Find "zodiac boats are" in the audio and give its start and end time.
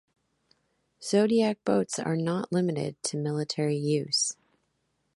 0.99-2.15